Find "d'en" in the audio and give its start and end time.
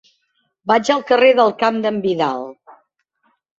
1.85-2.01